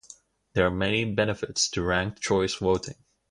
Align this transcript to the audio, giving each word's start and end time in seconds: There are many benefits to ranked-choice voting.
There 0.53 0.65
are 0.65 0.71
many 0.71 1.05
benefits 1.05 1.69
to 1.69 1.83
ranked-choice 1.83 2.55
voting. 2.55 2.95